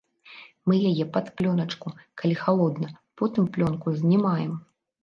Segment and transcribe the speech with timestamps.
[0.69, 1.93] Мы яе пад плёначку,
[2.23, 4.53] калі халодна, потым плёнку знімаем!